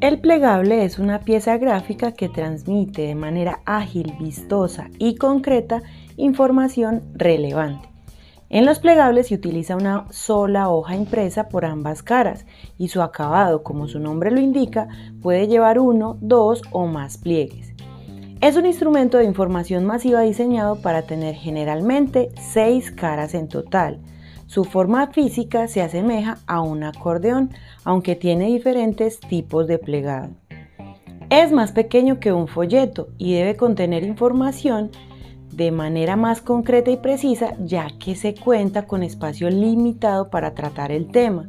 [0.00, 5.82] El plegable es una pieza gráfica que transmite de manera ágil, vistosa y concreta
[6.16, 7.88] información relevante.
[8.48, 12.46] En los plegables se utiliza una sola hoja impresa por ambas caras
[12.78, 14.88] y su acabado, como su nombre lo indica,
[15.20, 17.74] puede llevar uno, dos o más pliegues.
[18.40, 24.00] Es un instrumento de información masiva diseñado para tener generalmente seis caras en total,
[24.48, 27.50] su forma física se asemeja a un acordeón,
[27.84, 30.30] aunque tiene diferentes tipos de plegado.
[31.28, 34.90] Es más pequeño que un folleto y debe contener información
[35.52, 40.92] de manera más concreta y precisa ya que se cuenta con espacio limitado para tratar
[40.92, 41.46] el tema.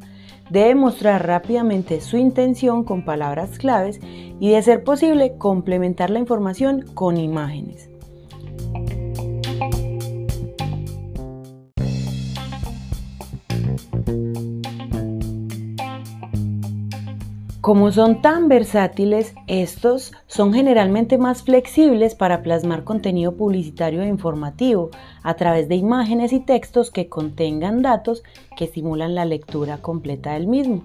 [0.49, 4.01] Debe mostrar rápidamente su intención con palabras claves
[4.39, 7.89] y de ser posible complementar la información con imágenes.
[17.69, 24.89] Como son tan versátiles, estos son generalmente más flexibles para plasmar contenido publicitario e informativo
[25.21, 28.23] a través de imágenes y textos que contengan datos
[28.57, 30.81] que estimulan la lectura completa del mismo.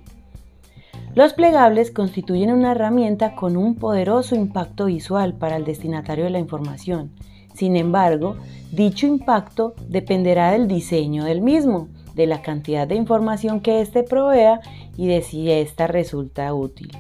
[1.15, 6.39] Los plegables constituyen una herramienta con un poderoso impacto visual para el destinatario de la
[6.39, 7.13] información.
[7.55, 8.37] Sin embargo,
[8.73, 14.61] dicho impacto dependerá del diseño del mismo de la cantidad de información que éste provea
[14.97, 16.91] y de si ésta resulta útil.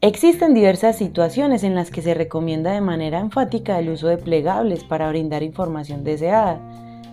[0.00, 4.84] Existen diversas situaciones en las que se recomienda de manera enfática el uso de plegables
[4.84, 6.60] para brindar información deseada,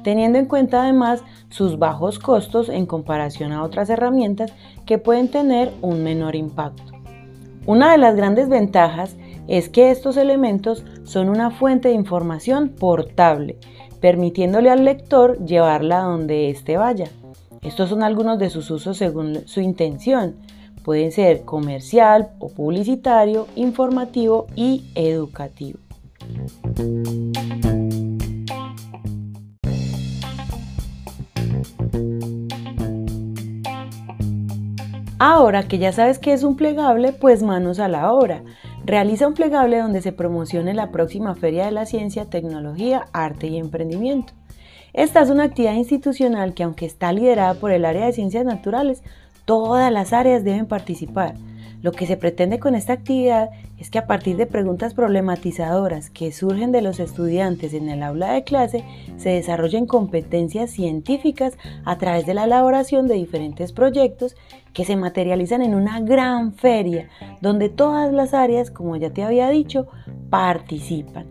[0.03, 4.53] teniendo en cuenta además sus bajos costos en comparación a otras herramientas
[4.85, 6.93] que pueden tener un menor impacto.
[7.65, 9.15] Una de las grandes ventajas
[9.47, 13.57] es que estos elementos son una fuente de información portable
[14.03, 17.07] permitiéndole al lector llevarla donde éste vaya.
[17.63, 20.35] Estos son algunos de sus usos según su intención.
[20.83, 25.79] Pueden ser comercial o publicitario, informativo y educativo.
[35.25, 38.43] Ahora que ya sabes que es un plegable, pues manos a la obra.
[38.83, 43.57] Realiza un plegable donde se promocione la próxima Feria de la Ciencia, Tecnología, Arte y
[43.57, 44.33] Emprendimiento.
[44.91, 49.01] Esta es una actividad institucional que aunque está liderada por el área de ciencias naturales,
[49.45, 51.35] todas las áreas deben participar.
[51.83, 56.31] Lo que se pretende con esta actividad es que a partir de preguntas problematizadoras que
[56.31, 58.85] surgen de los estudiantes en el aula de clase,
[59.17, 64.37] se desarrollen competencias científicas a través de la elaboración de diferentes proyectos
[64.71, 67.09] que se materializan en una gran feria
[67.41, 69.87] donde todas las áreas, como ya te había dicho,
[70.29, 71.27] participan.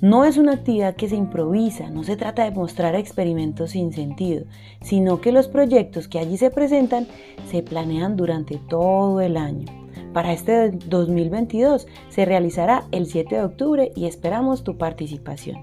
[0.00, 4.44] No es una actividad que se improvisa, no se trata de mostrar experimentos sin sentido,
[4.82, 7.06] sino que los proyectos que allí se presentan
[7.50, 9.66] se planean durante todo el año.
[10.12, 15.62] Para este 2022 se realizará el 7 de octubre y esperamos tu participación.